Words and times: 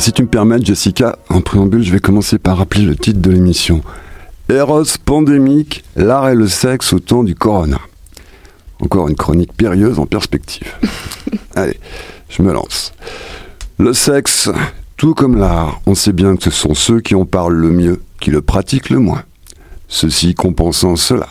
si 0.00 0.12
tu 0.12 0.22
me 0.22 0.28
permets, 0.28 0.62
Jessica, 0.62 1.18
en 1.28 1.42
préambule, 1.42 1.82
je 1.82 1.92
vais 1.92 2.00
commencer 2.00 2.38
par 2.38 2.56
rappeler 2.56 2.84
le 2.84 2.96
titre 2.96 3.20
de 3.20 3.30
l'émission. 3.30 3.82
Eros 4.48 4.84
pandémique, 5.04 5.84
l'art 5.94 6.30
et 6.30 6.34
le 6.34 6.48
sexe 6.48 6.94
au 6.94 7.00
temps 7.00 7.22
du 7.22 7.34
corona. 7.34 7.78
Encore 8.80 9.08
une 9.08 9.14
chronique 9.14 9.52
périlleuse 9.52 9.98
en 9.98 10.06
perspective. 10.06 10.72
Allez, 11.54 11.78
je 12.30 12.42
me 12.42 12.52
lance. 12.52 12.94
Le 13.78 13.92
sexe, 13.92 14.48
tout 14.96 15.12
comme 15.12 15.36
l'art, 15.36 15.82
on 15.84 15.94
sait 15.94 16.12
bien 16.12 16.34
que 16.36 16.44
ce 16.44 16.50
sont 16.50 16.74
ceux 16.74 17.00
qui 17.00 17.14
en 17.14 17.26
parlent 17.26 17.56
le 17.56 17.70
mieux, 17.70 18.00
qui 18.20 18.30
le 18.30 18.40
pratiquent 18.40 18.90
le 18.90 19.00
moins. 19.00 19.22
Ceci 19.86 20.34
compensant 20.34 20.96
cela. 20.96 21.28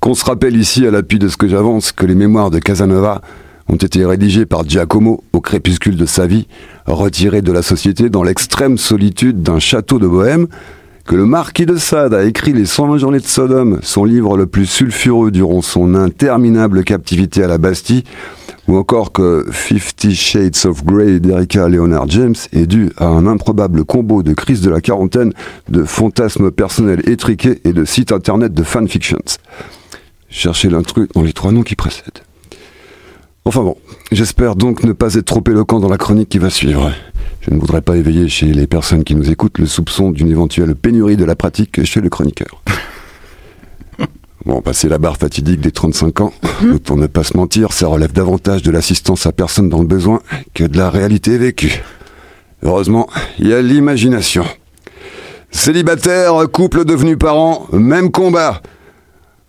Qu'on 0.00 0.14
se 0.14 0.24
rappelle 0.24 0.56
ici, 0.56 0.84
à 0.84 0.90
l'appui 0.90 1.20
de 1.20 1.28
ce 1.28 1.36
que 1.36 1.46
j'avance, 1.46 1.92
que 1.92 2.06
les 2.06 2.16
mémoires 2.16 2.50
de 2.50 2.58
Casanova 2.58 3.22
ont 3.68 3.76
été 3.76 4.04
rédigées 4.04 4.46
par 4.46 4.68
Giacomo 4.68 5.24
au 5.32 5.40
crépuscule 5.40 5.96
de 5.96 6.06
sa 6.06 6.26
vie, 6.26 6.46
retiré 6.86 7.42
de 7.42 7.52
la 7.52 7.62
société 7.62 8.10
dans 8.10 8.22
l'extrême 8.22 8.78
solitude 8.78 9.42
d'un 9.42 9.58
château 9.58 9.98
de 9.98 10.06
Bohême, 10.06 10.46
que 11.04 11.16
le 11.16 11.26
marquis 11.26 11.66
de 11.66 11.76
Sade 11.76 12.14
a 12.14 12.24
écrit 12.24 12.54
Les 12.54 12.64
120 12.64 12.98
journées 12.98 13.20
de 13.20 13.26
Sodome, 13.26 13.78
son 13.82 14.04
livre 14.04 14.36
le 14.36 14.46
plus 14.46 14.66
sulfureux 14.66 15.30
durant 15.30 15.60
son 15.60 15.94
interminable 15.94 16.82
captivité 16.82 17.42
à 17.44 17.46
la 17.46 17.58
Bastille, 17.58 18.04
ou 18.68 18.78
encore 18.78 19.12
que 19.12 19.44
Fifty 19.50 20.14
Shades 20.14 20.64
of 20.64 20.84
Grey 20.84 21.20
d'Erika 21.20 21.68
Leonard 21.68 22.08
James 22.08 22.34
est 22.52 22.66
dû 22.66 22.90
à 22.96 23.06
un 23.06 23.26
improbable 23.26 23.84
combo 23.84 24.22
de 24.22 24.32
crise 24.32 24.62
de 24.62 24.70
la 24.70 24.80
quarantaine, 24.80 25.34
de 25.68 25.84
fantasmes 25.84 26.50
personnels 26.50 27.06
étriqués 27.06 27.60
et 27.64 27.74
de 27.74 27.84
sites 27.84 28.12
internet 28.12 28.54
de 28.54 28.62
fanfictions. 28.62 29.18
Cherchez 30.30 30.70
l'intrus 30.70 31.08
dans 31.14 31.22
les 31.22 31.34
trois 31.34 31.52
noms 31.52 31.62
qui 31.62 31.76
précèdent. 31.76 32.22
Enfin 33.46 33.62
bon, 33.62 33.76
j'espère 34.10 34.56
donc 34.56 34.84
ne 34.84 34.92
pas 34.92 35.14
être 35.14 35.26
trop 35.26 35.42
éloquent 35.46 35.78
dans 35.78 35.90
la 35.90 35.98
chronique 35.98 36.30
qui 36.30 36.38
va 36.38 36.48
suivre. 36.48 36.90
Je 37.42 37.50
ne 37.50 37.60
voudrais 37.60 37.82
pas 37.82 37.96
éveiller 37.96 38.26
chez 38.28 38.46
les 38.46 38.66
personnes 38.66 39.04
qui 39.04 39.14
nous 39.14 39.30
écoutent 39.30 39.58
le 39.58 39.66
soupçon 39.66 40.12
d'une 40.12 40.30
éventuelle 40.30 40.74
pénurie 40.74 41.18
de 41.18 41.26
la 41.26 41.36
pratique 41.36 41.84
chez 41.84 42.00
le 42.00 42.08
chroniqueur. 42.08 42.62
Bon, 44.46 44.60
passer 44.60 44.90
la 44.90 44.98
barre 44.98 45.16
fatidique 45.16 45.62
des 45.62 45.70
35 45.70 46.20
ans, 46.20 46.34
pour 46.84 46.98
ne 46.98 47.06
pas 47.06 47.24
se 47.24 47.34
mentir, 47.34 47.72
ça 47.72 47.86
relève 47.86 48.12
davantage 48.12 48.60
de 48.60 48.70
l'assistance 48.70 49.24
à 49.24 49.32
personne 49.32 49.70
dans 49.70 49.80
le 49.80 49.86
besoin 49.86 50.20
que 50.52 50.64
de 50.64 50.76
la 50.76 50.90
réalité 50.90 51.38
vécue. 51.38 51.82
Heureusement, 52.62 53.08
il 53.38 53.48
y 53.48 53.54
a 53.54 53.62
l'imagination. 53.62 54.44
Célibataire, 55.50 56.34
couple 56.52 56.84
devenu 56.84 57.16
parent, 57.16 57.66
même 57.72 58.10
combat. 58.10 58.60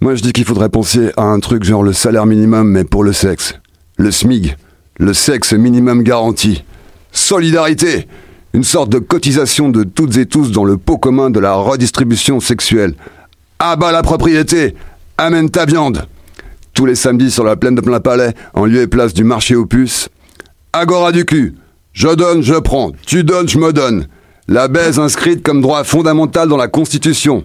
Moi 0.00 0.16
je 0.16 0.22
dis 0.22 0.32
qu'il 0.32 0.44
faudrait 0.44 0.70
penser 0.70 1.12
à 1.16 1.22
un 1.22 1.38
truc 1.38 1.62
genre 1.62 1.84
le 1.84 1.92
salaire 1.92 2.26
minimum 2.26 2.68
mais 2.68 2.82
pour 2.82 3.04
le 3.04 3.12
sexe. 3.12 3.54
Le 4.00 4.10
SMIG, 4.10 4.56
le 4.98 5.12
sexe 5.12 5.52
minimum 5.52 6.02
garanti. 6.02 6.64
Solidarité, 7.12 8.08
une 8.54 8.64
sorte 8.64 8.88
de 8.88 8.98
cotisation 8.98 9.68
de 9.68 9.84
toutes 9.84 10.16
et 10.16 10.24
tous 10.24 10.52
dans 10.52 10.64
le 10.64 10.78
pot 10.78 10.96
commun 10.96 11.28
de 11.28 11.38
la 11.38 11.52
redistribution 11.52 12.40
sexuelle. 12.40 12.94
Ah 13.58 13.76
bah 13.76 13.92
la 13.92 14.02
propriété 14.02 14.74
Amène 15.18 15.50
ta 15.50 15.66
viande 15.66 16.06
Tous 16.72 16.86
les 16.86 16.94
samedis 16.94 17.30
sur 17.30 17.44
la 17.44 17.56
plaine 17.56 17.74
de 17.74 17.82
plein 17.82 18.00
palais, 18.00 18.32
en 18.54 18.64
lieu 18.64 18.80
et 18.80 18.86
place 18.86 19.12
du 19.12 19.22
marché 19.22 19.54
aux 19.54 19.66
puces. 19.66 20.08
Agora 20.72 21.12
du 21.12 21.26
cul 21.26 21.56
Je 21.92 22.08
donne, 22.08 22.40
je 22.40 22.54
prends. 22.54 22.92
Tu 23.06 23.22
donnes, 23.22 23.50
je 23.50 23.58
me 23.58 23.70
donne. 23.70 24.06
La 24.48 24.68
baise 24.68 24.98
inscrite 24.98 25.42
comme 25.42 25.60
droit 25.60 25.84
fondamental 25.84 26.48
dans 26.48 26.56
la 26.56 26.68
Constitution. 26.68 27.44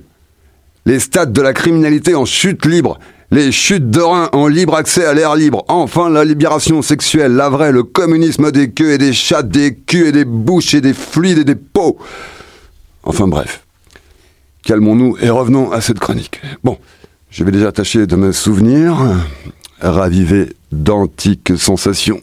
Les 0.85 0.99
stades 0.99 1.33
de 1.33 1.41
la 1.41 1.53
criminalité 1.53 2.15
en 2.15 2.25
chute 2.25 2.65
libre. 2.65 2.99
Les 3.31 3.51
chutes 3.51 3.89
de 3.89 4.01
reins 4.01 4.29
en 4.33 4.47
libre 4.47 4.75
accès 4.75 5.05
à 5.05 5.13
l'air 5.13 5.35
libre. 5.35 5.65
Enfin, 5.67 6.09
la 6.09 6.23
libération 6.23 6.81
sexuelle, 6.81 7.33
la 7.33 7.49
vraie, 7.49 7.71
le 7.71 7.83
communisme 7.83 8.51
des 8.51 8.69
queues 8.71 8.91
et 8.91 8.97
des 8.97 9.13
chattes, 9.13 9.49
des 9.49 9.75
culs 9.75 10.07
et 10.07 10.11
des 10.11 10.25
bouches 10.25 10.75
et 10.75 10.81
des 10.81 10.93
fluides 10.93 11.39
et 11.39 11.43
des 11.43 11.55
peaux. 11.55 11.97
Enfin 13.03 13.27
bref. 13.27 13.65
Calmons-nous 14.63 15.17
et 15.21 15.29
revenons 15.29 15.71
à 15.71 15.81
cette 15.81 15.99
chronique. 15.99 16.41
Bon, 16.63 16.77
je 17.29 17.43
vais 17.43 17.51
déjà 17.51 17.71
tâcher 17.71 18.07
de 18.07 18.15
me 18.15 18.31
souvenir, 18.31 18.97
raviver 19.79 20.53
d'antiques 20.71 21.57
sensations, 21.57 22.21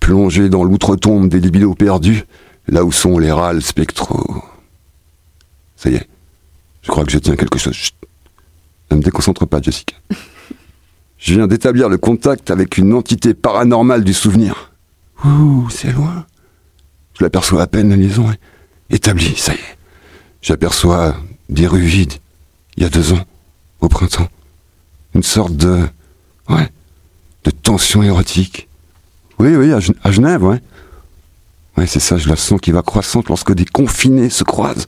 plonger 0.00 0.48
dans 0.48 0.64
l'outre-tombe 0.64 1.28
des 1.28 1.40
libidos 1.40 1.74
perdus, 1.74 2.24
là 2.66 2.84
où 2.84 2.90
sont 2.90 3.18
les 3.18 3.30
râles 3.30 3.62
spectraux. 3.62 4.42
Ça 5.76 5.90
y 5.90 5.96
est, 5.96 6.08
je 6.84 6.90
crois 6.90 7.04
que 7.04 7.10
je 7.10 7.18
tiens 7.18 7.34
quelque 7.34 7.58
chose. 7.58 7.74
Chut. 7.74 7.94
Ne 8.90 8.98
me 8.98 9.02
déconcentre 9.02 9.46
pas, 9.46 9.60
Jessica. 9.60 9.96
Je 11.18 11.34
viens 11.34 11.46
d'établir 11.46 11.88
le 11.88 11.96
contact 11.96 12.50
avec 12.50 12.76
une 12.76 12.92
entité 12.92 13.34
paranormale 13.34 14.04
du 14.04 14.12
souvenir. 14.12 14.72
Ouh, 15.24 15.68
c'est 15.70 15.90
loin. 15.90 16.26
Je 17.18 17.24
l'aperçois 17.24 17.62
à 17.62 17.66
peine, 17.66 17.90
la 17.90 17.96
liaison 17.96 18.30
établie, 18.90 19.34
ça 19.36 19.52
y 19.52 19.56
est. 19.56 19.78
J'aperçois 20.42 21.16
des 21.48 21.66
rues 21.66 21.80
vides, 21.80 22.14
il 22.76 22.82
y 22.82 22.86
a 22.86 22.90
deux 22.90 23.14
ans, 23.14 23.24
au 23.80 23.88
printemps. 23.88 24.28
Une 25.14 25.22
sorte 25.22 25.56
de. 25.56 25.80
Ouais, 26.50 26.68
de 27.44 27.50
tension 27.50 28.02
érotique. 28.02 28.68
Oui, 29.38 29.56
oui, 29.56 29.72
à, 29.72 29.78
à 30.02 30.10
Genève, 30.10 30.44
ouais. 30.44 30.60
Ouais, 31.78 31.86
c'est 31.86 32.00
ça, 32.00 32.18
je 32.18 32.28
la 32.28 32.36
sens 32.36 32.60
qui 32.60 32.70
va 32.70 32.82
croissante 32.82 33.28
lorsque 33.28 33.54
des 33.54 33.64
confinés 33.64 34.28
se 34.28 34.44
croisent. 34.44 34.86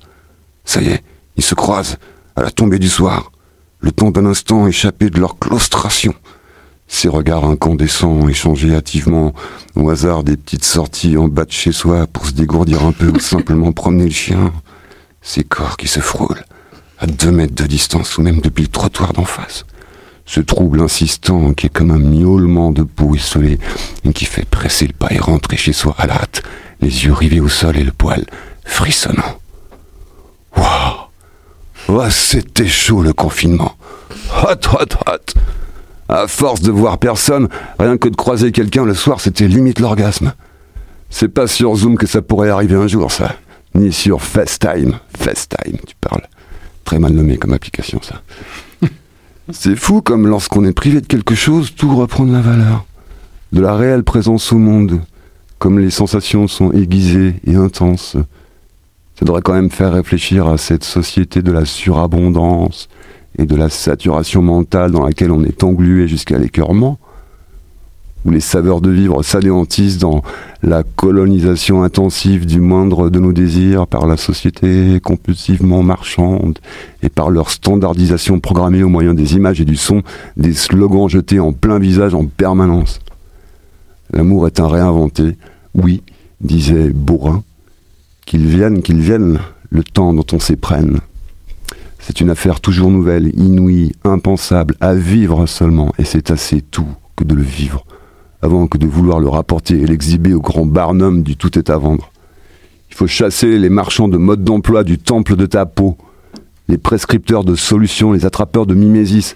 Ça 0.65 0.83
y 0.83 0.89
est, 0.89 1.03
ils 1.37 1.45
se 1.45 1.55
croisent 1.55 1.97
à 2.35 2.43
la 2.43 2.51
tombée 2.51 2.79
du 2.79 2.89
soir, 2.89 3.33
le 3.81 3.93
temps 3.93 4.11
d'un 4.11 4.27
instant 4.27 4.67
échappé 4.67 5.11
de 5.11 5.21
leur 5.21 5.39
claustration. 5.39 6.15
Ces 6.89 7.09
regards 7.09 7.45
incandescents 7.45 8.29
échangés 8.29 8.75
hâtivement 8.75 9.35
au 9.75 9.91
hasard 9.91 10.23
des 10.23 10.37
petites 10.37 10.65
sorties 10.65 11.17
en 11.17 11.29
bas 11.29 11.45
de 11.45 11.53
chez 11.53 11.73
soi 11.73 12.07
pour 12.07 12.27
se 12.27 12.33
dégourdir 12.33 12.85
un 12.85 12.93
peu 12.93 13.09
ou 13.09 13.19
simplement 13.19 13.73
promener 13.73 14.05
le 14.05 14.11
chien. 14.11 14.53
Ces 15.21 15.43
corps 15.43 15.77
qui 15.77 15.89
se 15.89 16.01
frôlent 16.01 16.45
à 16.99 17.07
deux 17.07 17.33
mètres 17.33 17.55
de 17.55 17.67
distance 17.67 18.17
ou 18.19 18.23
même 18.23 18.41
depuis 18.41 18.63
le 18.63 18.69
trottoir 18.69 19.13
d'en 19.13 19.25
face. 19.25 19.67
Ce 20.25 20.41
trouble 20.41 20.81
insistant 20.81 21.53
qui 21.55 21.67
est 21.67 21.71
comme 21.71 21.91
un 21.91 21.99
miaulement 21.99 22.71
de 22.71 22.83
peau 22.83 23.15
esselée 23.15 23.59
et 24.05 24.13
qui 24.13 24.25
fait 24.25 24.45
presser 24.45 24.87
le 24.87 24.93
pas 24.93 25.13
et 25.13 25.19
rentrer 25.19 25.57
chez 25.57 25.73
soi 25.73 25.95
à 25.99 26.07
la 26.07 26.15
hâte, 26.15 26.43
les 26.81 27.05
yeux 27.05 27.13
rivés 27.13 27.41
au 27.41 27.49
sol 27.49 27.77
et 27.77 27.85
le 27.85 27.93
poil 27.93 28.25
frissonnant. 28.65 29.39
Oh, 31.89 32.03
c'était 32.11 32.67
chaud 32.67 33.03
le 33.03 33.13
confinement. 33.13 33.77
Hot, 34.43 34.69
hot, 34.73 34.95
hot. 35.07 35.41
À 36.09 36.27
force 36.27 36.61
de 36.61 36.71
voir 36.71 36.99
personne, 36.99 37.49
rien 37.79 37.97
que 37.97 38.09
de 38.09 38.17
croiser 38.17 38.53
quelqu'un 38.53 38.85
le 38.85 38.95
soir, 38.95 39.21
c'était 39.21 39.47
limite 39.47 39.79
l'orgasme. 39.79 40.33
C'est 41.11 41.29
pas 41.29 41.47
sur 41.47 41.75
Zoom 41.77 41.97
que 41.97 42.07
ça 42.07 42.23
pourrait 42.23 42.51
arriver 42.51 42.75
un 42.75 42.87
jour, 42.89 43.11
ça. 43.11 43.37
Ni 43.75 43.93
sur 43.93 44.23
FaceTime. 44.23 44.99
FaceTime, 45.17 45.79
tu 45.87 45.95
parles. 46.01 46.27
Très 46.85 46.99
mal 46.99 47.13
nommé 47.13 47.37
comme 47.37 47.53
application, 47.53 48.01
ça. 48.03 48.23
C'est 49.53 49.77
fou 49.77 50.03
comme 50.03 50.27
lorsqu'on 50.27 50.65
est 50.65 50.73
privé 50.73 51.01
de 51.01 51.07
quelque 51.07 51.35
chose, 51.35 51.75
tout 51.75 51.95
reprend 51.97 52.25
de 52.25 52.33
la 52.33 52.41
valeur. 52.41 52.85
De 53.53 53.61
la 53.61 53.77
réelle 53.77 54.03
présence 54.03 54.53
au 54.53 54.59
monde. 54.59 55.01
Comme 55.59 55.79
les 55.79 55.91
sensations 55.91 56.49
sont 56.49 56.73
aiguisées 56.73 57.37
et 57.47 57.55
intenses. 57.55 58.17
Ça 59.19 59.25
devrait 59.25 59.41
quand 59.41 59.55
même 59.55 59.71
faire 59.71 59.95
réfléchir 59.95 60.47
à 60.47 60.59
cette 60.59 60.85
société 60.85 61.41
de 61.41 61.51
la 61.51 61.65
surabondance 61.65 62.89
et 63.39 63.47
de 63.47 63.57
la 63.57 63.71
saturation 63.71 64.43
mentale 64.43 64.93
dans 64.93 65.05
laquelle 65.05 65.31
on 65.31 65.43
est 65.43 65.65
englué 65.65 66.07
jusqu'à 66.07 66.39
l'écœurement, 66.39 66.99
où 68.27 68.31
les 68.31 68.41
saveurs 68.41 68.83
de 68.83 68.91
vivre 68.91 69.23
s'anéantissent 69.23 69.97
dans 69.97 70.23
la 70.63 70.83
colonisation 70.83 71.83
intensive 71.83 72.45
du 72.45 72.61
moindre 72.61 73.09
de 73.09 73.19
nos 73.19 73.33
désirs 73.33 73.87
par 73.87 74.07
la 74.07 74.19
société 74.19 75.01
compulsivement 75.03 75.83
marchande 75.83 76.59
et 77.03 77.09
par 77.09 77.31
leur 77.31 77.51
standardisation 77.51 78.39
programmée 78.41 78.83
au 78.83 78.89
moyen 78.91 79.15
des 79.15 79.35
images 79.35 79.63
et 79.63 79.65
du 79.65 79.77
son, 79.77 80.03
des 80.37 80.53
slogans 80.53 81.09
jetés 81.09 81.41
en 81.41 81.55
plein 81.55 81.79
visage 81.79 82.15
en 82.15 82.27
permanence. 82.27 83.01
L'amour 84.13 84.47
est 84.47 84.61
un 84.61 84.69
réinventé, 84.69 85.37
oui, 85.75 86.03
disait 86.41 86.91
Bourrin, 86.91 87.43
qu'il 88.27 88.47
vienne, 88.47 88.83
qu'il 88.83 89.01
vienne, 89.01 89.39
le 89.71 89.85
temps 89.85 90.13
dont 90.13 90.27
on 90.33 90.41
s'éprenne. 90.41 90.99
C'est 92.01 92.21
une 92.21 92.31
affaire 92.31 92.61
toujours 92.61 92.91
nouvelle, 92.91 93.33
inouïe, 93.39 93.93
impensable, 94.05 94.75
à 94.81 94.95
vivre 94.95 95.47
seulement, 95.47 95.93
et 95.99 96.05
c'est 96.05 96.31
assez 96.31 96.61
tout 96.61 96.89
que 97.17 97.25
de 97.25 97.35
le 97.35 97.43
vivre, 97.43 97.85
avant 98.43 98.67
que 98.67 98.79
de 98.79 98.87
vouloir 98.87 99.21
le 99.21 99.29
rapporter 99.29 99.81
et 99.81 99.87
l'exhiber 99.87 100.35
au 100.35 100.41
grand 100.41 100.67
barnum 100.67 101.23
du 101.23 101.37
tout 101.37 101.57
est 101.59 101.71
à 101.71 101.79
vendre. 101.79 102.11
Il 102.91 102.95
faut 102.97 103.07
chasser 103.07 103.59
les 103.59 103.71
marchands 103.71 104.09
de 104.09 104.19
mode 104.19 104.45
d'emploi 104.45 104.85
du 104.85 104.99
temple 104.99 105.37
de 105.37 105.47
ta 105.47 105.65
peau, 105.65 105.97
les 106.69 106.79
prescripteurs 106.79 107.45
de 107.45 107.55
solutions, 107.55 108.13
les 108.13 108.27
attrapeurs 108.27 108.67
de 108.67 108.75
mimésis. 108.75 109.35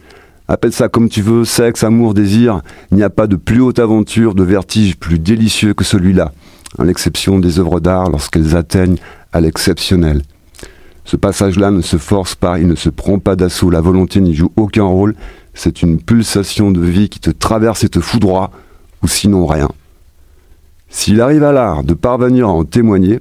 Appelle 0.48 0.72
ça 0.72 0.88
comme 0.88 1.08
tu 1.08 1.22
veux, 1.22 1.44
sexe, 1.44 1.84
amour, 1.84 2.12
désir. 2.12 2.60
Il 2.90 2.96
n'y 2.96 3.04
a 3.04 3.10
pas 3.10 3.28
de 3.28 3.36
plus 3.36 3.60
haute 3.60 3.78
aventure, 3.78 4.34
de 4.34 4.42
vertige 4.42 4.96
plus 4.96 5.20
délicieux 5.20 5.74
que 5.74 5.84
celui-là, 5.84 6.32
à 6.78 6.84
l'exception 6.84 7.38
des 7.38 7.58
œuvres 7.58 7.80
d'art 7.80 8.10
lorsqu'elles 8.10 8.56
atteignent 8.56 8.98
à 9.32 9.40
l'exceptionnel. 9.40 10.22
Ce 11.04 11.16
passage-là 11.16 11.70
ne 11.70 11.80
se 11.80 11.96
force 11.96 12.34
pas, 12.34 12.58
il 12.58 12.68
ne 12.68 12.74
se 12.74 12.88
prend 12.88 13.18
pas 13.18 13.36
d'assaut, 13.36 13.70
la 13.70 13.80
volonté 13.80 14.20
n'y 14.20 14.34
joue 14.34 14.52
aucun 14.56 14.84
rôle, 14.84 15.14
c'est 15.54 15.82
une 15.82 16.00
pulsation 16.00 16.70
de 16.70 16.80
vie 16.80 17.08
qui 17.08 17.20
te 17.20 17.30
traverse 17.30 17.84
et 17.84 17.88
te 17.88 18.00
foudroie, 18.00 18.50
ou 19.02 19.08
sinon 19.08 19.46
rien. 19.46 19.68
S'il 20.88 21.20
arrive 21.20 21.44
à 21.44 21.52
l'art 21.52 21.84
de 21.84 21.94
parvenir 21.94 22.48
à 22.48 22.52
en 22.52 22.64
témoigner, 22.64 23.20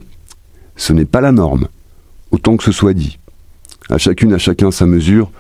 ce 0.76 0.94
n'est 0.94 1.06
pas 1.06 1.22
la 1.22 1.32
norme, 1.32 1.68
autant 2.32 2.58
que 2.58 2.64
ce 2.64 2.72
soit 2.72 2.94
dit. 2.94 3.18
À 3.90 3.98
chacune, 3.98 4.34
à 4.34 4.38
chacun 4.38 4.72
sa 4.72 4.86
mesure. 4.86 5.32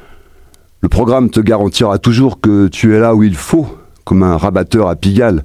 Le 0.81 0.89
programme 0.89 1.29
te 1.29 1.39
garantira 1.39 1.99
toujours 1.99 2.39
que 2.39 2.67
tu 2.67 2.95
es 2.95 2.99
là 2.99 3.13
où 3.13 3.23
il 3.23 3.35
faut, 3.35 3.67
comme 4.05 4.23
un 4.23 4.37
rabatteur 4.37 4.87
à 4.87 4.95
Pigalle. 4.95 5.43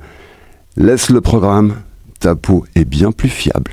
Laisse 0.77 1.11
le 1.11 1.21
programme, 1.21 1.75
ta 2.25 2.35
peau 2.35 2.65
est 2.75 2.87
bien 2.87 3.13
plus 3.13 3.29
fiable. 3.29 3.73